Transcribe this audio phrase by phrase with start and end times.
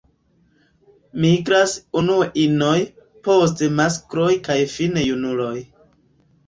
[1.25, 2.75] Migras unue inoj,
[3.29, 5.57] poste maskloj kaj fine junuloj.